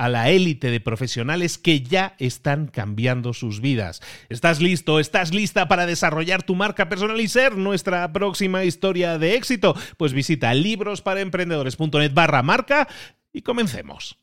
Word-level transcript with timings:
a 0.00 0.08
la 0.08 0.30
élite 0.30 0.70
de 0.70 0.80
profesionales 0.80 1.58
que 1.58 1.82
ya 1.82 2.14
están 2.18 2.68
cambiando 2.68 3.34
sus 3.34 3.60
vidas. 3.60 4.00
¿Estás 4.30 4.58
listo? 4.62 4.98
¿Estás 4.98 5.34
lista 5.34 5.68
para 5.68 5.84
desarrollar 5.84 6.42
tu 6.42 6.54
marca 6.54 6.88
personal 6.88 7.20
y 7.20 7.28
ser 7.28 7.58
nuestra 7.58 8.10
próxima 8.10 8.64
historia 8.64 9.18
de 9.18 9.34
éxito? 9.34 9.76
Pues 9.98 10.14
visita 10.14 10.54
librosparaemprendedores.net 10.54 12.14
barra 12.14 12.42
marca 12.42 12.88
y 13.30 13.42
comencemos. 13.42 14.16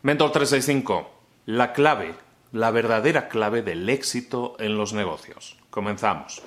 Mentor 0.00 0.32
365, 0.32 1.10
la 1.44 1.74
clave, 1.74 2.14
la 2.52 2.70
verdadera 2.70 3.28
clave 3.28 3.60
del 3.60 3.90
éxito 3.90 4.56
en 4.58 4.78
los 4.78 4.94
negocios. 4.94 5.58
Comenzamos. 5.68 6.42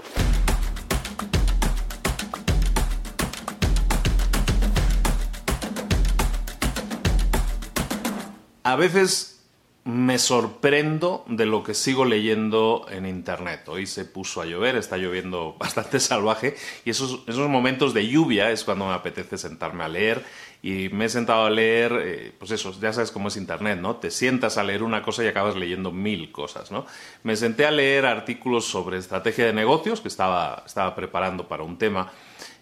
A 8.64 8.76
veces 8.76 9.41
me 9.84 10.19
sorprendo 10.19 11.25
de 11.28 11.47
lo 11.47 11.63
que 11.63 11.74
sigo 11.74 12.06
leyendo 12.06 12.86
en 12.91 13.08
internet. 13.08 13.68
Hoy 13.68 13.88
se 13.88 14.06
puso 14.06 14.40
a 14.41 14.46
llover, 14.46 14.75
está 14.75 14.97
lloviendo 14.97 15.56
bastante 15.59 16.00
salvaje 16.00 16.56
y 16.86 16.91
esos, 16.91 17.22
esos 17.28 17.50
momentos 17.50 17.94
de 17.96 18.08
lluvia 18.08 18.52
es 18.52 18.63
cuando 18.63 18.86
me 18.86 18.94
apetece 18.94 19.40
sentarme 19.40 19.84
a 19.84 19.88
leer 19.88 20.24
y 20.62 20.90
me 20.90 21.06
he 21.06 21.09
sentado 21.09 21.46
a 21.46 21.50
leer, 21.50 22.00
eh, 22.03 22.31
pues 22.38 22.52
eso, 22.52 22.72
ya 22.80 22.94
sabes 22.94 23.09
cómo 23.09 23.30
es 23.30 23.38
internet, 23.38 23.80
¿no? 23.80 23.96
Te 23.96 24.12
sientas 24.12 24.59
a 24.59 24.63
leer 24.63 24.84
una 24.84 25.02
cosa 25.02 25.24
y 25.24 25.28
acabas 25.28 25.56
leyendo 25.56 25.91
mil 25.91 26.31
cosas, 26.31 26.69
¿no? 26.69 26.86
Me 27.24 27.36
senté 27.36 27.66
a 27.66 27.72
leer 27.72 28.06
artículos 28.06 28.66
sobre 28.66 29.00
estrategia 29.00 29.47
de 29.47 29.53
negocios 29.53 30.02
que 30.02 30.09
estaba, 30.09 30.62
estaba 30.63 30.94
preparando 30.94 31.47
para 31.47 31.63
un 31.63 31.80
tema 31.80 32.12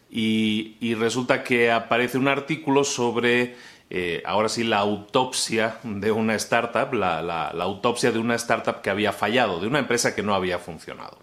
y, 0.09 0.77
y 0.79 0.95
resulta 0.95 1.43
que 1.43 1.69
aparece 1.69 2.17
un 2.17 2.29
artículo 2.29 2.85
sobre 2.85 3.57
eh, 3.91 4.21
ahora 4.25 4.49
sí, 4.49 4.63
la 4.63 4.77
autopsia 4.77 5.79
de 5.83 6.11
una 6.11 6.35
startup, 6.35 6.93
la, 6.93 7.47
autopsia 7.47 8.11
de 8.11 8.19
una 8.19 8.35
startup 8.35 8.81
que 8.81 8.91
había 8.91 9.11
fallado, 9.13 9.59
de 9.59 9.67
una 9.67 9.79
empresa 9.79 10.13
que 10.13 10.21
no 10.21 10.35
había 10.35 10.59
funcionado. 10.59 11.17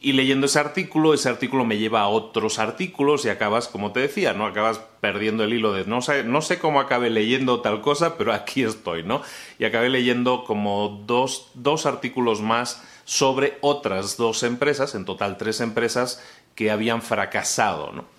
Y 0.00 0.12
leyendo 0.12 0.46
ese 0.46 0.58
artículo, 0.58 1.14
ese 1.14 1.30
artículo 1.30 1.64
me 1.64 1.78
lleva 1.78 2.02
a 2.02 2.08
otros 2.08 2.58
artículos 2.58 3.24
y 3.24 3.30
acabas, 3.30 3.68
como 3.68 3.92
te 3.92 4.00
decía, 4.00 4.34
¿no? 4.34 4.46
Acabas 4.46 4.80
perdiendo 5.00 5.44
el 5.44 5.54
hilo 5.54 5.72
de 5.72 5.86
no 5.86 6.02
sé, 6.02 6.24
no 6.24 6.42
sé 6.42 6.58
cómo 6.58 6.80
acabé 6.80 7.08
leyendo 7.08 7.60
tal 7.60 7.80
cosa, 7.80 8.18
pero 8.18 8.32
aquí 8.32 8.62
estoy, 8.64 9.02
¿no? 9.02 9.22
Y 9.58 9.64
acabé 9.64 9.88
leyendo 9.88 10.44
como 10.44 11.02
dos, 11.06 11.48
dos 11.54 11.86
artículos 11.86 12.42
más 12.42 12.82
sobre 13.04 13.56
otras 13.62 14.16
dos 14.18 14.42
empresas, 14.42 14.94
en 14.94 15.04
total 15.06 15.38
tres 15.38 15.60
empresas, 15.60 16.22
que 16.54 16.70
habían 16.70 17.00
fracasado, 17.00 17.92
¿no? 17.92 18.13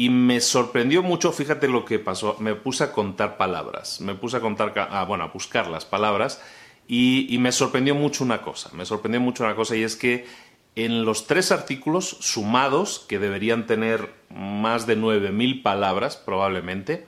Y 0.00 0.08
me 0.08 0.40
sorprendió 0.40 1.02
mucho, 1.02 1.30
fíjate 1.30 1.68
lo 1.68 1.84
que 1.84 1.98
pasó, 1.98 2.34
me 2.38 2.54
puse 2.54 2.84
a 2.84 2.92
contar 2.92 3.36
palabras, 3.36 4.00
me 4.00 4.14
puse 4.14 4.38
a 4.38 4.40
contar, 4.40 4.72
ah, 4.90 5.04
bueno, 5.04 5.24
a 5.24 5.26
buscar 5.26 5.66
las 5.66 5.84
palabras 5.84 6.40
y, 6.88 7.36
me 7.38 7.52
sorprendió 7.52 7.94
mucho 7.94 8.24
una 8.24 8.40
cosa, 8.40 8.70
me 8.72 8.86
sorprendió 8.86 9.20
mucho 9.20 9.44
una 9.44 9.54
cosa 9.54 9.76
y 9.76 9.82
es 9.82 9.96
que 9.96 10.26
en 10.74 11.04
los 11.04 11.26
tres 11.26 11.52
artículos 11.52 12.16
sumados, 12.20 13.04
que 13.10 13.18
deberían 13.18 13.66
tener 13.66 14.08
más 14.30 14.86
de 14.86 14.96
9.000 14.96 15.62
palabras 15.62 16.16
probablemente, 16.16 17.06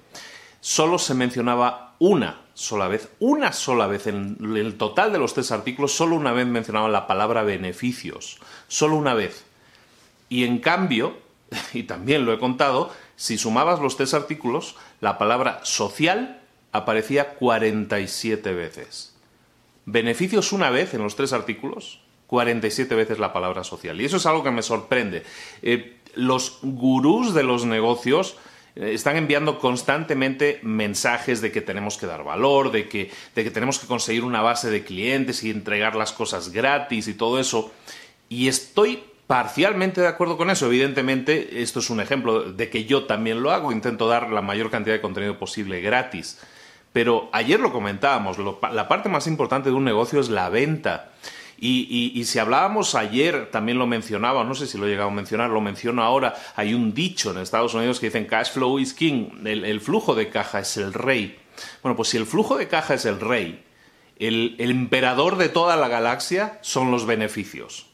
solo 0.61 0.99
se 0.99 1.15
mencionaba 1.15 1.95
una 1.99 2.43
sola 2.53 2.89
vez, 2.89 3.09
una 3.21 3.55
sola 3.55 3.87
vez 3.87 4.07
en 4.07 4.37
el 4.55 4.77
total 4.77 5.13
de 5.13 5.19
los 5.19 5.33
tres 5.33 5.51
artículos, 5.51 5.93
solo 5.93 6.15
una 6.15 6.33
vez 6.33 6.47
mencionaba 6.47 6.91
la 6.91 7.07
palabra 7.07 7.43
beneficios, 7.43 8.39
solo 8.69 8.97
una 8.97 9.15
vez. 9.15 9.47
Y 10.29 10.45
en 10.45 10.59
cambio, 10.59 11.22
y 11.73 11.85
también 11.85 12.25
lo 12.25 12.33
he 12.33 12.39
contado, 12.39 12.93
si 13.17 13.39
sumabas 13.39 13.81
los 13.81 13.97
tres 13.97 14.15
artículos, 14.15 14.77
la 15.01 15.19
palabra 15.19 15.61
social 15.65 16.41
aparecía 16.73 17.35
47 17.35 18.53
veces. 18.53 19.15
Beneficios 19.85 20.53
una 20.53 20.71
vez 20.71 20.95
en 20.95 21.03
los 21.03 21.17
tres 21.17 21.33
artículos, 21.33 22.01
47 22.29 22.95
veces 22.95 23.19
la 23.19 23.33
palabra 23.33 23.65
social. 23.65 24.01
Y 24.01 24.07
eso 24.07 24.17
es 24.17 24.27
algo 24.27 24.43
que 24.43 24.51
me 24.51 24.63
sorprende. 24.63 25.23
Eh, 25.63 25.99
los 26.15 26.61
gurús 26.63 27.35
de 27.35 27.43
los 27.43 27.65
negocios 27.67 28.37
eh, 28.77 28.93
están 28.95 29.17
enviando 29.17 29.59
constantemente 29.59 30.61
mensajes 30.63 31.41
de 31.41 31.53
que 31.53 31.61
tenemos 31.61 31.99
que 31.99 32.07
dar 32.07 32.25
valor, 32.25 32.71
de 32.71 32.89
que, 32.89 33.11
de 33.35 33.45
que 33.45 33.51
tenemos 33.51 33.79
que 33.79 33.87
conseguir 33.87 34.25
una 34.25 34.41
base 34.41 34.71
de 34.71 34.85
clientes 34.85 35.43
y 35.43 35.51
entregar 35.51 35.95
las 35.95 36.13
cosas 36.13 36.53
gratis 36.53 37.09
y 37.09 37.15
todo 37.15 37.39
eso. 37.39 37.73
Y 38.29 38.49
estoy 38.49 39.03
parcialmente 39.27 40.01
de 40.01 40.09
acuerdo 40.09 40.37
con 40.37 40.51
eso. 40.51 40.67
Evidentemente, 40.67 41.63
esto 41.63 41.81
es 41.81 41.91
un 41.91 42.01
ejemplo 42.01 42.53
de 42.53 42.69
que 42.69 42.85
yo 42.85 43.05
también 43.05 43.43
lo 43.43 43.51
hago. 43.51 43.73
Intento 43.73 44.09
dar 44.09 44.31
la 44.31 44.43
mayor 44.43 44.71
cantidad 44.71 44.95
de 44.95 45.01
contenido 45.01 45.39
posible 45.39 45.81
gratis. 45.81 46.39
Pero 46.93 47.31
ayer 47.33 47.59
lo 47.59 47.73
comentábamos, 47.73 48.37
la 48.39 48.89
parte 48.89 49.09
más 49.09 49.27
importante 49.27 49.71
de 49.71 49.75
un 49.75 49.85
negocio 49.85 50.21
es 50.21 50.29
la 50.29 50.51
venta. 50.51 51.13
Y, 51.65 52.25
si 52.25 52.41
hablábamos 52.41 52.97
ayer, 52.97 53.49
también 53.53 53.79
lo 53.79 53.87
mencionaba, 53.87 54.43
no 54.43 54.55
sé 54.57 54.67
si 54.67 54.77
lo 54.77 54.87
he 54.87 54.91
llegado 54.91 55.11
a 55.11 55.13
mencionar, 55.13 55.49
lo 55.49 55.61
menciono 55.61 56.03
ahora, 56.03 56.35
hay 56.57 56.75
un 56.75 56.93
dicho 56.93 57.31
en 57.31 57.39
Estados 57.39 57.73
Unidos 57.75 58.01
que 58.01 58.07
dicen 58.07 58.27
cash 58.27 58.51
flow 58.51 58.81
is 58.81 58.93
king, 58.93 59.29
el, 59.45 59.81
flujo 59.81 60.17
de 60.17 60.29
caja 60.29 60.59
es 60.59 60.77
el 60.77 60.93
rey. 60.93 61.39
Bueno, 61.81 61.95
pues 61.95 62.09
si 62.09 62.17
el 62.17 62.27
flujo 62.27 62.59
de 62.59 62.67
caja 62.67 62.95
es 62.95 63.05
el 63.05 63.21
rey, 63.21 63.63
el 64.19 64.57
emperador 64.59 65.37
de 65.37 65.49
toda 65.49 65.77
la 65.77 65.87
galaxia 65.87 66.59
son 66.63 66.91
los 66.91 67.07
beneficios. 67.07 67.92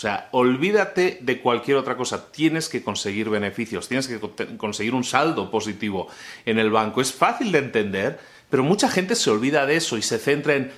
O 0.00 0.02
sea, 0.02 0.30
olvídate 0.30 1.18
de 1.20 1.42
cualquier 1.42 1.76
otra 1.76 1.94
cosa. 1.94 2.32
Tienes 2.32 2.70
que 2.70 2.82
conseguir 2.82 3.28
beneficios, 3.28 3.86
tienes 3.86 4.08
que 4.08 4.18
conseguir 4.56 4.94
un 4.94 5.04
saldo 5.04 5.50
positivo 5.50 6.08
en 6.46 6.58
el 6.58 6.70
banco. 6.70 7.02
Es 7.02 7.12
fácil 7.12 7.52
de 7.52 7.58
entender, 7.58 8.18
pero 8.48 8.64
mucha 8.64 8.88
gente 8.88 9.14
se 9.14 9.28
olvida 9.28 9.66
de 9.66 9.76
eso 9.76 9.98
y 9.98 10.02
se 10.02 10.18
centra 10.18 10.54
en 10.54 10.72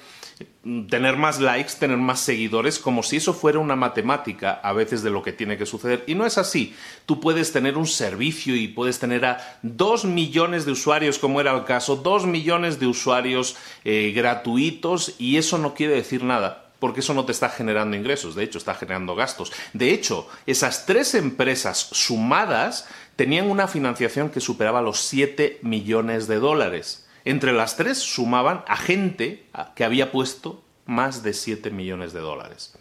mm, 0.64 0.88
tener 0.88 1.16
más 1.16 1.38
likes, 1.38 1.74
tener 1.78 1.98
más 1.98 2.18
seguidores, 2.18 2.80
como 2.80 3.04
si 3.04 3.18
eso 3.18 3.32
fuera 3.32 3.60
una 3.60 3.76
matemática 3.76 4.54
a 4.54 4.72
veces 4.72 5.04
de 5.04 5.10
lo 5.10 5.22
que 5.22 5.32
tiene 5.32 5.56
que 5.56 5.66
suceder. 5.66 6.02
Y 6.08 6.16
no 6.16 6.26
es 6.26 6.36
así. 6.36 6.74
Tú 7.06 7.20
puedes 7.20 7.52
tener 7.52 7.78
un 7.78 7.86
servicio 7.86 8.56
y 8.56 8.66
puedes 8.66 8.98
tener 8.98 9.24
a 9.24 9.60
dos 9.62 10.04
millones 10.04 10.66
de 10.66 10.72
usuarios, 10.72 11.20
como 11.20 11.40
era 11.40 11.54
el 11.54 11.62
caso, 11.62 11.94
dos 11.94 12.26
millones 12.26 12.80
de 12.80 12.88
usuarios 12.88 13.54
eh, 13.84 14.12
gratuitos, 14.16 15.14
y 15.20 15.36
eso 15.36 15.58
no 15.58 15.74
quiere 15.74 15.94
decir 15.94 16.24
nada 16.24 16.71
porque 16.82 16.98
eso 16.98 17.14
no 17.14 17.24
te 17.24 17.30
está 17.30 17.48
generando 17.48 17.96
ingresos, 17.96 18.34
de 18.34 18.42
hecho 18.42 18.58
está 18.58 18.74
generando 18.74 19.14
gastos. 19.14 19.52
De 19.72 19.92
hecho, 19.92 20.28
esas 20.46 20.84
tres 20.84 21.14
empresas 21.14 21.78
sumadas 21.78 22.88
tenían 23.14 23.48
una 23.48 23.68
financiación 23.68 24.30
que 24.30 24.40
superaba 24.40 24.82
los 24.82 24.98
7 24.98 25.60
millones 25.62 26.26
de 26.26 26.40
dólares. 26.40 27.06
Entre 27.24 27.52
las 27.52 27.76
tres 27.76 27.98
sumaban 27.98 28.64
a 28.66 28.76
gente 28.76 29.44
que 29.76 29.84
había 29.84 30.10
puesto 30.10 30.60
más 30.84 31.22
de 31.22 31.34
7 31.34 31.70
millones 31.70 32.12
de 32.12 32.18
dólares. 32.18 32.74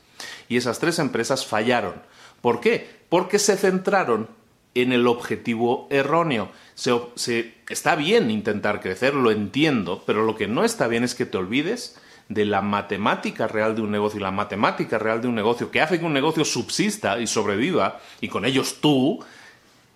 Y 0.49 0.57
esas 0.57 0.79
tres 0.79 0.97
empresas 0.97 1.45
fallaron. 1.45 2.01
¿Por 2.41 2.59
qué? 2.59 2.89
Porque 3.07 3.37
se 3.37 3.55
centraron 3.55 4.29
en 4.73 4.93
el 4.93 5.05
objetivo 5.05 5.87
erróneo. 5.91 6.49
está 7.69 7.95
bien 7.95 8.31
intentar 8.31 8.81
crecer, 8.81 9.13
lo 9.13 9.29
entiendo, 9.29 10.01
pero 10.07 10.25
lo 10.25 10.35
que 10.35 10.47
no 10.47 10.65
está 10.65 10.87
bien 10.87 11.03
es 11.03 11.13
que 11.13 11.27
te 11.27 11.37
olvides 11.37 12.01
de 12.33 12.45
la 12.45 12.61
matemática 12.61 13.45
real 13.47 13.75
de 13.75 13.81
un 13.81 13.91
negocio 13.91 14.17
y 14.17 14.23
la 14.23 14.31
matemática 14.31 14.97
real 14.97 15.21
de 15.21 15.27
un 15.27 15.35
negocio 15.35 15.69
que 15.69 15.81
hace 15.81 15.99
que 15.99 16.05
un 16.05 16.13
negocio 16.13 16.45
subsista 16.45 17.19
y 17.19 17.27
sobreviva, 17.27 17.99
y 18.21 18.29
con 18.29 18.45
ellos 18.45 18.77
tú, 18.79 19.19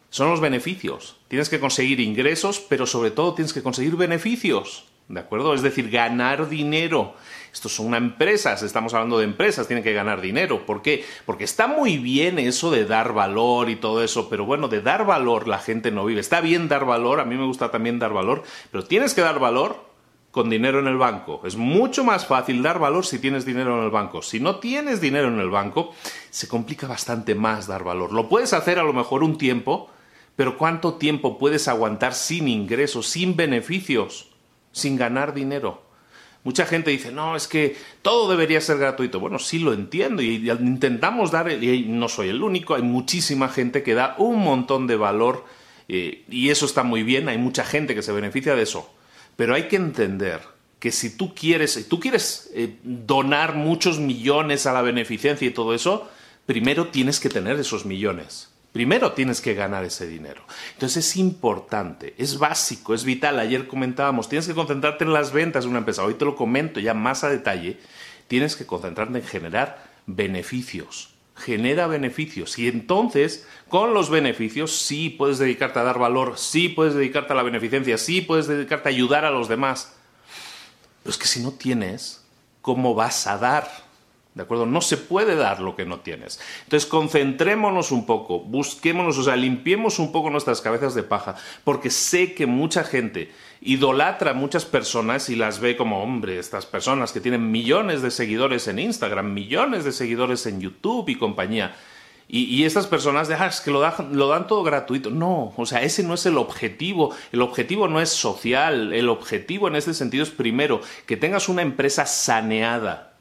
son 0.09 0.29
los 0.29 0.41
beneficios. 0.41 1.15
Tienes 1.29 1.47
que 1.47 1.61
conseguir 1.61 2.01
ingresos, 2.01 2.59
pero 2.59 2.85
sobre 2.85 3.11
todo 3.11 3.33
tienes 3.33 3.53
que 3.53 3.63
conseguir 3.63 3.95
beneficios. 3.95 4.85
¿De 5.07 5.19
acuerdo? 5.19 5.53
Es 5.53 5.61
decir, 5.61 5.89
ganar 5.89 6.49
dinero. 6.49 7.13
Esto 7.53 7.69
son 7.69 7.93
empresas, 7.93 8.63
estamos 8.63 8.93
hablando 8.93 9.19
de 9.19 9.23
empresas, 9.23 9.67
tienen 9.67 9.83
que 9.83 9.93
ganar 9.93 10.19
dinero. 10.19 10.65
¿Por 10.65 10.81
qué? 10.81 11.05
Porque 11.25 11.45
está 11.45 11.67
muy 11.67 11.97
bien 11.97 12.37
eso 12.37 12.69
de 12.69 12.85
dar 12.85 13.13
valor 13.13 13.69
y 13.69 13.77
todo 13.77 14.03
eso, 14.03 14.27
pero 14.29 14.45
bueno, 14.45 14.67
de 14.67 14.81
dar 14.81 15.05
valor 15.05 15.47
la 15.47 15.59
gente 15.59 15.91
no 15.91 16.03
vive. 16.05 16.19
Está 16.19 16.41
bien 16.41 16.67
dar 16.67 16.85
valor, 16.85 17.21
a 17.21 17.25
mí 17.25 17.35
me 17.35 17.45
gusta 17.45 17.71
también 17.71 17.99
dar 17.99 18.11
valor, 18.11 18.43
pero 18.71 18.83
tienes 18.83 19.13
que 19.13 19.21
dar 19.21 19.39
valor 19.39 19.84
con 20.35 20.49
dinero 20.49 20.79
en 20.79 20.87
el 20.87 20.97
banco. 20.97 21.39
Es 21.45 21.55
mucho 21.55 22.03
más 22.03 22.25
fácil 22.27 22.61
dar 22.61 22.77
valor 22.77 23.05
si 23.05 23.19
tienes 23.19 23.45
dinero 23.45 23.79
en 23.79 23.85
el 23.85 23.89
banco. 23.89 24.21
Si 24.21 24.41
no 24.41 24.57
tienes 24.57 24.99
dinero 24.99 25.29
en 25.29 25.39
el 25.39 25.49
banco, 25.49 25.95
se 26.29 26.49
complica 26.49 26.87
bastante 26.87 27.35
más 27.35 27.67
dar 27.67 27.85
valor. 27.85 28.11
Lo 28.11 28.27
puedes 28.27 28.51
hacer 28.51 28.77
a 28.77 28.83
lo 28.83 28.91
mejor 28.91 29.23
un 29.23 29.37
tiempo, 29.37 29.89
pero 30.35 30.57
¿cuánto 30.57 30.95
tiempo 30.95 31.37
puedes 31.37 31.69
aguantar 31.69 32.13
sin 32.13 32.49
ingresos, 32.49 33.07
sin 33.07 33.37
beneficios, 33.37 34.27
sin 34.73 34.97
ganar 34.97 35.33
dinero? 35.33 35.83
Mucha 36.43 36.65
gente 36.65 36.91
dice, 36.91 37.13
no, 37.13 37.37
es 37.37 37.47
que 37.47 37.77
todo 38.01 38.29
debería 38.29 38.59
ser 38.59 38.77
gratuito. 38.77 39.21
Bueno, 39.21 39.39
sí 39.39 39.59
lo 39.59 39.71
entiendo 39.71 40.21
y 40.21 40.51
intentamos 40.51 41.31
dar, 41.31 41.49
y 41.49 41.85
no 41.87 42.09
soy 42.09 42.27
el 42.27 42.43
único, 42.43 42.75
hay 42.75 42.81
muchísima 42.81 43.47
gente 43.47 43.83
que 43.83 43.93
da 43.93 44.15
un 44.17 44.41
montón 44.41 44.85
de 44.85 44.97
valor 44.97 45.45
eh, 45.87 46.25
y 46.29 46.49
eso 46.49 46.65
está 46.65 46.83
muy 46.83 47.03
bien, 47.03 47.29
hay 47.29 47.37
mucha 47.37 47.63
gente 47.63 47.95
que 47.95 48.01
se 48.01 48.11
beneficia 48.11 48.53
de 48.53 48.63
eso. 48.63 48.94
Pero 49.35 49.53
hay 49.53 49.67
que 49.67 49.75
entender 49.75 50.41
que 50.79 50.91
si 50.91 51.17
tú 51.17 51.33
quieres, 51.33 51.87
tú 51.89 51.99
quieres 51.99 52.51
eh, 52.53 52.77
donar 52.83 53.55
muchos 53.55 53.99
millones 53.99 54.65
a 54.65 54.73
la 54.73 54.81
beneficencia 54.81 55.47
y 55.47 55.51
todo 55.51 55.73
eso, 55.73 56.09
primero 56.45 56.89
tienes 56.89 57.19
que 57.19 57.29
tener 57.29 57.59
esos 57.59 57.85
millones. 57.85 58.49
Primero 58.71 59.13
tienes 59.13 59.39
que 59.39 59.53
ganar 59.53 59.85
ese 59.85 60.05
dinero. 60.05 60.43
Entonces 60.73 61.07
es 61.07 61.15
importante, 61.15 62.13
es 62.17 62.37
básico, 62.37 62.93
es 62.93 63.05
vital. 63.05 63.39
Ayer 63.39 63.67
comentábamos, 63.67 64.27
tienes 64.27 64.47
que 64.47 64.53
concentrarte 64.53 65.05
en 65.05 65.13
las 65.13 65.31
ventas 65.31 65.63
de 65.63 65.69
una 65.69 65.79
empresa. 65.79 66.03
Hoy 66.03 66.15
te 66.15 66.25
lo 66.25 66.35
comento 66.35 66.81
ya 66.81 66.93
más 66.93 67.23
a 67.23 67.29
detalle. 67.29 67.79
Tienes 68.27 68.57
que 68.57 68.65
concentrarte 68.65 69.17
en 69.17 69.23
generar 69.23 69.91
beneficios. 70.05 71.14
Genera 71.35 71.87
beneficios. 71.87 72.57
Y 72.57 72.67
entonces, 72.67 73.47
con 73.67 73.93
los 73.93 74.09
beneficios, 74.09 74.77
sí 74.77 75.09
puedes 75.09 75.37
dedicarte 75.37 75.79
a 75.79 75.83
dar 75.83 75.99
valor, 75.99 76.37
sí 76.37 76.69
puedes 76.69 76.93
dedicarte 76.93 77.33
a 77.33 77.35
la 77.35 77.43
beneficencia, 77.43 77.97
sí 77.97 78.21
puedes 78.21 78.47
dedicarte 78.47 78.89
a 78.89 78.91
ayudar 78.91 79.25
a 79.25 79.31
los 79.31 79.47
demás. 79.47 79.93
Pero 81.03 81.11
es 81.11 81.17
que 81.17 81.27
si 81.27 81.41
no 81.41 81.51
tienes, 81.51 82.25
¿cómo 82.61 82.95
vas 82.95 83.27
a 83.27 83.37
dar? 83.37 83.84
¿De 84.35 84.43
acuerdo? 84.43 84.65
No 84.65 84.81
se 84.81 84.97
puede 84.97 85.35
dar 85.35 85.61
lo 85.61 85.77
que 85.77 85.85
no 85.85 86.01
tienes. 86.01 86.41
Entonces, 86.65 86.89
concentrémonos 86.89 87.93
un 87.93 88.05
poco, 88.05 88.41
busquémonos, 88.41 89.17
o 89.17 89.23
sea, 89.23 89.37
limpiemos 89.37 89.97
un 89.97 90.11
poco 90.11 90.29
nuestras 90.29 90.59
cabezas 90.59 90.93
de 90.93 91.03
paja, 91.03 91.35
porque 91.63 91.89
sé 91.89 92.33
que 92.33 92.45
mucha 92.45 92.83
gente 92.83 93.31
idolatra 93.61 94.31
a 94.31 94.33
muchas 94.33 94.65
personas 94.65 95.29
y 95.29 95.37
las 95.37 95.61
ve 95.61 95.77
como, 95.77 96.03
hombre, 96.03 96.37
estas 96.37 96.65
personas 96.65 97.13
que 97.13 97.21
tienen 97.21 97.49
millones 97.49 98.01
de 98.01 98.11
seguidores 98.11 98.67
en 98.67 98.79
Instagram, 98.79 99.33
millones 99.33 99.85
de 99.85 99.93
seguidores 99.93 100.45
en 100.47 100.59
YouTube 100.59 101.07
y 101.07 101.15
compañía. 101.15 101.73
Y, 102.27 102.63
estas 102.63 102.87
personas, 102.87 103.29
ah, 103.29 103.45
es 103.45 103.61
que 103.61 103.71
lo 103.71 103.81
lo 104.11 104.27
dan 104.27 104.47
todo 104.47 104.63
gratuito. 104.63 105.11
No, 105.11 105.53
o 105.55 105.65
sea, 105.65 105.83
ese 105.83 106.03
no 106.03 106.15
es 106.15 106.25
el 106.25 106.37
objetivo. 106.37 107.15
El 107.31 107.43
objetivo 107.43 107.87
no 107.87 108.01
es 108.01 108.09
social. 108.09 108.93
El 108.93 109.09
objetivo 109.09 109.67
en 109.67 109.75
este 109.75 109.93
sentido 109.93 110.23
es, 110.23 110.31
primero, 110.31 110.81
que 111.05 111.17
tengas 111.17 111.49
una 111.49 111.61
empresa 111.61 112.07
saneada 112.07 113.14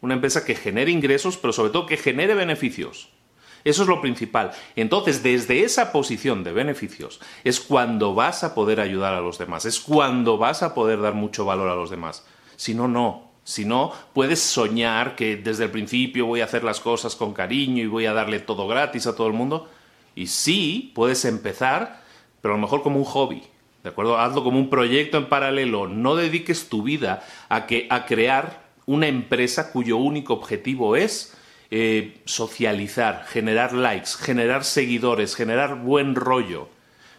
una 0.00 0.14
empresa 0.14 0.44
que 0.44 0.54
genere 0.54 0.90
ingresos, 0.90 1.36
pero 1.36 1.52
sobre 1.52 1.70
todo 1.70 1.86
que 1.86 1.96
genere 1.96 2.34
beneficios. 2.34 3.10
Eso 3.64 3.82
es 3.82 3.88
lo 3.88 4.00
principal. 4.00 4.52
Entonces, 4.74 5.22
desde 5.22 5.62
esa 5.64 5.92
posición 5.92 6.44
de 6.44 6.52
beneficios 6.52 7.20
es 7.44 7.60
cuando 7.60 8.14
vas 8.14 8.42
a 8.42 8.54
poder 8.54 8.80
ayudar 8.80 9.14
a 9.14 9.20
los 9.20 9.38
demás, 9.38 9.66
es 9.66 9.80
cuando 9.80 10.38
vas 10.38 10.62
a 10.62 10.74
poder 10.74 11.00
dar 11.00 11.14
mucho 11.14 11.44
valor 11.44 11.68
a 11.68 11.74
los 11.74 11.90
demás. 11.90 12.24
Si 12.56 12.74
no, 12.74 12.88
no. 12.88 13.30
Si 13.42 13.64
no, 13.64 13.92
puedes 14.12 14.40
soñar 14.40 15.16
que 15.16 15.36
desde 15.36 15.64
el 15.64 15.70
principio 15.70 16.26
voy 16.26 16.40
a 16.40 16.44
hacer 16.44 16.62
las 16.62 16.78
cosas 16.78 17.16
con 17.16 17.32
cariño 17.32 17.82
y 17.82 17.86
voy 17.86 18.06
a 18.06 18.12
darle 18.12 18.38
todo 18.38 18.68
gratis 18.68 19.06
a 19.06 19.16
todo 19.16 19.26
el 19.26 19.32
mundo. 19.32 19.68
Y 20.14 20.26
sí, 20.26 20.92
puedes 20.94 21.24
empezar, 21.24 22.02
pero 22.42 22.54
a 22.54 22.56
lo 22.56 22.62
mejor 22.62 22.82
como 22.82 22.98
un 22.98 23.04
hobby. 23.04 23.42
¿De 23.82 23.88
acuerdo? 23.88 24.18
Hazlo 24.18 24.44
como 24.44 24.58
un 24.58 24.68
proyecto 24.68 25.16
en 25.16 25.28
paralelo. 25.28 25.88
No 25.88 26.14
dediques 26.14 26.68
tu 26.68 26.82
vida 26.82 27.24
a, 27.48 27.66
que, 27.66 27.86
a 27.90 28.04
crear 28.04 28.69
una 28.90 29.06
empresa 29.06 29.70
cuyo 29.70 29.98
único 29.98 30.34
objetivo 30.34 30.96
es 30.96 31.32
eh, 31.70 32.20
socializar, 32.24 33.24
generar 33.28 33.72
likes, 33.72 34.10
generar 34.18 34.64
seguidores, 34.64 35.36
generar 35.36 35.76
buen 35.76 36.16
rollo, 36.16 36.68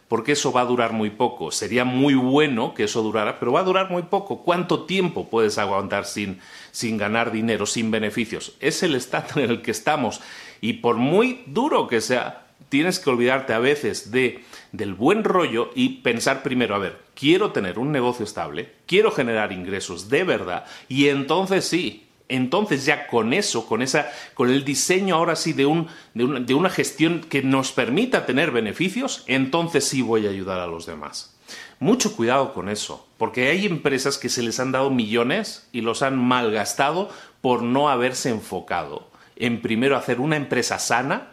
porque 0.09 0.33
eso 0.33 0.51
va 0.51 0.62
a 0.62 0.65
durar 0.65 0.91
muy 0.91 1.12
poco. 1.12 1.50
Sería 1.50 1.85
muy 1.85 2.13
bueno 2.13 2.73
que 2.73 2.83
eso 2.83 3.01
durara, 3.01 3.39
pero 3.39 3.53
va 3.53 3.62
a 3.62 3.63
durar 3.63 3.89
muy 3.89 4.01
poco. 4.01 4.44
¿Cuánto 4.44 4.83
tiempo 4.83 5.29
puedes 5.29 5.57
aguantar 5.57 6.03
sin, 6.03 6.41
sin 6.71 6.97
ganar 6.97 7.31
dinero, 7.31 7.65
sin 7.65 7.89
beneficios? 7.89 8.57
Es 8.59 8.83
el 8.83 8.94
estado 8.94 9.39
en 9.39 9.50
el 9.50 9.62
que 9.62 9.71
estamos. 9.71 10.19
Y 10.59 10.73
por 10.73 10.97
muy 10.97 11.41
duro 11.47 11.88
que 11.88 12.01
sea, 12.01 12.47
tienes 12.69 13.00
que 13.00 13.10
olvidarte 13.10 13.54
a 13.54 13.60
veces 13.60 14.12
de, 14.12 14.44
del 14.72 14.94
buen 14.94 15.24
rollo 15.24 15.72
y 15.75 16.02
pensar 16.02 16.44
primero, 16.44 16.75
a 16.75 16.80
ver, 16.80 17.00
quiero 17.16 17.52
tener 17.52 17.80
un 17.80 17.92
negocio 17.92 18.25
estable, 18.25 18.72
quiero 18.86 19.12
generar 19.12 19.52
ingresos 19.52 20.10
de 20.10 20.24
verdad 20.24 20.66
y 20.88 21.08
entonces 21.08 21.66
sí, 21.66 22.08
entonces 22.30 22.86
ya 22.86 23.08
con 23.08 23.34
eso, 23.34 23.68
con 23.68 23.81
esa, 23.81 24.12
con 24.34 24.50
el 24.50 24.63
diseño 24.63 25.16
ahora 25.16 25.36
sí 25.36 25.54
de, 25.54 25.66
un, 25.66 25.88
de, 26.13 26.24
una, 26.24 26.40
de 26.40 26.54
una 26.54 26.69
gestión 26.69 27.22
que 27.22 27.44
nos 27.44 27.72
permita 27.72 28.25
tener 28.25 28.52
beneficios, 28.52 29.24
entonces 29.28 29.83
sí 29.85 30.02
voy 30.02 30.28
a 30.28 30.30
ayudar 30.30 30.59
a 30.59 30.68
los 30.68 30.85
demás. 30.85 31.38
Mucho 31.80 32.16
cuidado 32.16 32.54
con 32.54 32.69
eso, 32.69 33.07
porque 33.18 33.50
hay 33.50 33.66
empresas 33.66 34.18
que 34.18 34.30
se 34.30 34.44
les 34.44 34.59
han 34.59 34.71
dado 34.71 34.92
millones 34.92 35.68
y 35.71 35.81
los 35.81 36.04
han 36.04 36.18
malgastado 36.18 37.09
por 37.42 37.64
no 37.64 37.90
haberse 37.90 38.30
enfocado 38.30 39.12
en 39.42 39.59
primero 39.59 39.97
hacer 39.97 40.19
una 40.19 40.35
empresa 40.35 40.78
sana, 40.78 41.31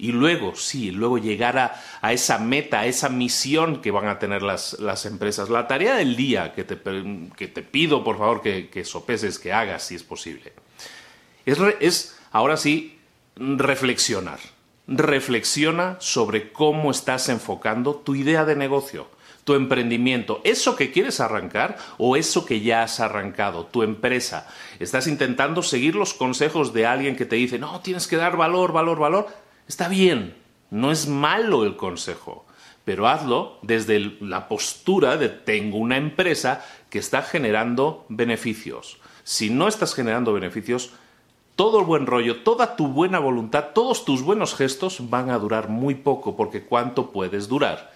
y 0.00 0.12
luego, 0.12 0.56
sí, 0.56 0.90
luego 0.90 1.18
llegar 1.18 1.58
a, 1.58 2.12
esa 2.12 2.38
meta, 2.38 2.80
a 2.80 2.86
esa 2.86 3.08
misión 3.08 3.82
que 3.82 3.90
van 3.90 4.08
a 4.08 4.18
tener 4.18 4.42
las, 4.42 4.76
empresas. 5.04 5.50
La 5.50 5.68
tarea 5.68 5.96
del 5.96 6.16
día 6.16 6.52
que 6.54 6.64
te, 6.64 7.62
pido, 7.62 8.02
por 8.02 8.18
favor, 8.18 8.40
que, 8.40 8.68
que, 8.68 8.84
sopeses, 8.84 9.38
que 9.38 9.52
hagas, 9.52 9.84
si 9.84 9.94
es 9.94 10.02
posible, 10.02 10.52
es, 11.44 11.58
es 11.80 12.18
ahora 12.32 12.56
sí 12.56 12.98
reflexionar. 13.36 14.40
Reflexiona 14.86 15.96
sobre 16.00 16.52
cómo 16.52 16.90
estás 16.90 17.28
enfocando 17.28 17.94
tu 17.94 18.14
idea 18.14 18.44
de 18.44 18.56
negocio 18.56 19.06
tu 19.44 19.54
emprendimiento, 19.54 20.40
eso 20.44 20.76
que 20.76 20.92
quieres 20.92 21.20
arrancar 21.20 21.76
o 21.98 22.16
eso 22.16 22.44
que 22.44 22.60
ya 22.60 22.82
has 22.82 23.00
arrancado, 23.00 23.66
tu 23.66 23.82
empresa. 23.82 24.46
Estás 24.78 25.06
intentando 25.06 25.62
seguir 25.62 25.94
los 25.94 26.14
consejos 26.14 26.72
de 26.72 26.86
alguien 26.86 27.16
que 27.16 27.26
te 27.26 27.36
dice, 27.36 27.58
no, 27.58 27.80
tienes 27.80 28.06
que 28.06 28.16
dar 28.16 28.36
valor, 28.36 28.72
valor, 28.72 28.98
valor. 28.98 29.26
Está 29.70 29.86
bien, 29.86 30.34
no 30.72 30.90
es 30.90 31.06
malo 31.06 31.62
el 31.62 31.76
consejo, 31.76 32.44
pero 32.84 33.06
hazlo 33.06 33.60
desde 33.62 34.16
la 34.18 34.48
postura 34.48 35.16
de 35.16 35.28
tengo 35.28 35.78
una 35.78 35.96
empresa 35.96 36.66
que 36.90 36.98
está 36.98 37.22
generando 37.22 38.04
beneficios. 38.08 38.98
Si 39.22 39.48
no 39.48 39.68
estás 39.68 39.94
generando 39.94 40.32
beneficios, 40.32 40.90
todo 41.54 41.78
el 41.78 41.86
buen 41.86 42.06
rollo, 42.06 42.42
toda 42.42 42.74
tu 42.74 42.88
buena 42.88 43.20
voluntad, 43.20 43.66
todos 43.72 44.04
tus 44.04 44.22
buenos 44.22 44.56
gestos 44.56 45.08
van 45.08 45.30
a 45.30 45.38
durar 45.38 45.68
muy 45.68 45.94
poco, 45.94 46.36
porque 46.36 46.64
¿cuánto 46.64 47.12
puedes 47.12 47.46
durar 47.46 47.92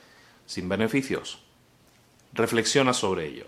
sin 0.46 0.68
beneficios? 0.68 1.40
Reflexiona 2.34 2.92
sobre 2.92 3.26
ello. 3.26 3.46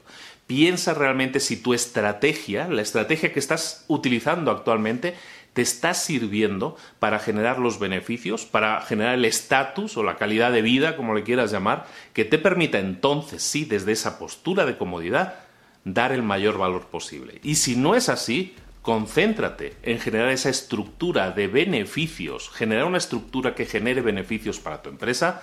Piensa 0.49 0.95
realmente 0.95 1.39
si 1.39 1.57
tu 1.57 1.75
estrategia, 1.75 2.67
la 2.67 2.83
estrategia 2.83 3.33
que 3.33 3.39
estás 3.39 3.85
utilizando 3.87 4.51
actualmente, 4.51 5.15
te 5.57 5.63
está 5.63 5.95
sirviendo 5.95 6.77
para 6.99 7.19
generar 7.19 7.59
los 7.59 7.79
beneficios, 7.79 8.45
para 8.45 8.83
generar 8.83 9.15
el 9.15 9.25
estatus 9.25 9.97
o 9.97 10.03
la 10.03 10.17
calidad 10.17 10.53
de 10.53 10.61
vida, 10.61 10.97
como 10.97 11.15
le 11.15 11.23
quieras 11.23 11.51
llamar, 11.51 11.87
que 12.13 12.27
te 12.27 12.37
permita 12.37 12.79
entonces, 12.79 13.43
sí, 13.43 13.65
desde 13.65 13.93
esa 13.93 14.19
postura 14.19 14.67
de 14.67 14.77
comodidad, 14.77 15.37
dar 15.83 16.13
el 16.13 16.23
mayor 16.23 16.59
valor 16.59 16.89
posible. 16.89 17.41
Y 17.43 17.55
si 17.55 17.75
no 17.75 17.95
es 17.95 18.11
así, 18.11 18.55
concéntrate 18.83 19.73
en 19.83 19.99
generar 19.99 20.29
esa 20.29 20.51
estructura 20.51 21.31
de 21.31 21.47
beneficios, 21.47 22.51
generar 22.51 22.85
una 22.85 22.99
estructura 22.99 23.55
que 23.55 23.65
genere 23.65 24.03
beneficios 24.03 24.59
para 24.59 24.83
tu 24.83 24.91
empresa, 24.91 25.41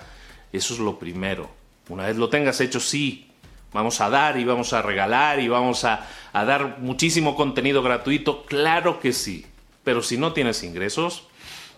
eso 0.52 0.74
es 0.74 0.78
lo 0.78 0.96
primero. 0.96 1.50
Una 1.88 2.06
vez 2.06 2.16
lo 2.16 2.28
tengas 2.28 2.60
hecho, 2.60 2.78
sí, 2.78 3.32
vamos 3.72 4.00
a 4.00 4.10
dar 4.10 4.38
y 4.38 4.44
vamos 4.44 4.72
a 4.74 4.80
regalar 4.80 5.40
y 5.40 5.48
vamos 5.48 5.84
a, 5.84 6.06
dar 6.32 6.78
muchísimo 6.78 7.34
contenido 7.34 7.82
gratuito, 7.82 8.44
claro 8.46 9.00
que 9.00 9.12
sí. 9.12 9.44
Pero 9.84 10.02
si 10.02 10.16
no 10.18 10.32
tienes 10.32 10.62
ingresos, 10.62 11.28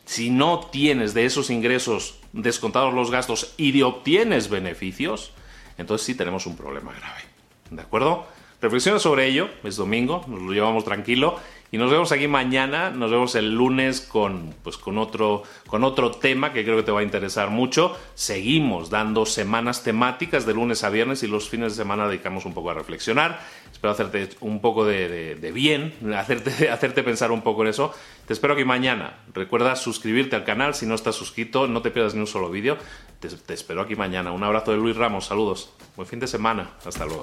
si 0.04 0.30
no 0.30 0.60
tienes 0.72 1.12
de 1.14 1.26
esos 1.26 1.50
ingresos 1.50 2.18
descontados 2.32 2.94
los 2.94 3.10
gastos 3.10 3.52
y 3.56 3.82
obtienes 3.82 4.48
beneficios, 4.48 5.32
entonces 5.78 6.06
sí 6.06 6.14
tenemos 6.14 6.46
un 6.46 6.56
problema 6.56 6.92
grave. 6.92 7.20
¿De 7.70 7.82
acuerdo? 7.82 8.26
Reflexiona 8.62 8.98
sobre 8.98 9.26
ello, 9.26 9.50
es 9.64 9.76
domingo, 9.76 10.25
nos 10.28 10.40
lo 10.40 10.52
llevamos 10.52 10.84
tranquilo 10.84 11.38
y 11.73 11.78
nos 11.78 11.90
vemos 11.90 12.12
aquí 12.12 12.28
mañana, 12.28 12.90
nos 12.90 13.11
vemos 13.11 13.35
el 13.35 13.54
lunes 13.54 14.00
con, 14.00 14.54
pues, 14.62 14.76
con, 14.76 14.99
otro, 14.99 15.42
con 15.66 15.85
otro 15.85 16.12
tema 16.12 16.52
que 16.52 16.64
creo 16.64 16.76
que 16.76 16.82
te 16.82 16.92
va 16.92 17.00
a 17.00 17.02
interesar 17.02 17.50
mucho. 17.50 17.96
Seguimos 18.14 18.88
dando 18.90 19.26
semanas 19.26 19.82
temáticas 19.82 20.46
de 20.46 20.54
lunes 20.54 20.85
a 20.85 20.90
viernes 20.90 21.23
y 21.23 21.26
los 21.26 21.49
fines 21.49 21.73
de 21.73 21.82
semana 21.82 22.08
dedicamos 22.08 22.44
un 22.44 22.54
poco 22.54 22.70
a 22.70 22.75
reflexionar. 22.75 23.40
Espero 23.70 23.92
hacerte 23.92 24.28
un 24.40 24.61
poco 24.61 24.85
de, 24.85 25.50
bien, 25.52 25.94
hacerte, 26.16 26.68
hacerte 26.70 27.02
pensar 27.02 27.32
un 27.32 27.42
poco 27.42 27.62
en 27.62 27.68
eso. 27.68 27.92
Te 28.26 28.32
espero 28.32 28.54
aquí 28.54 28.64
mañana. 28.64 29.18
Recuerda 29.35 29.76
suscribirte 29.76 30.37
al 30.37 30.44
canal 30.44 30.75
si 30.75 30.87
no 30.87 30.94
estás 30.94 31.16
suscrito, 31.16 31.66
no 31.66 31.82
te 31.82 31.90
pierdas 31.90 32.14
ni 32.14 32.20
un 32.20 32.26
solo 32.26 32.49
vídeo. 32.49 32.78
Te, 33.20 33.28
te 33.28 33.54
espero 33.54 33.82
aquí 33.82 33.96
mañana. 33.96 34.32
Un 34.32 34.44
abrazo 34.44 34.70
de 34.70 34.78
Luis 34.78 34.96
Ramos, 34.96 35.26
saludos. 35.26 35.73
Buen 35.96 36.08
fin 36.08 36.20
de 36.20 36.26
semana. 36.26 36.70
Hasta 36.85 37.04
luego. 37.04 37.23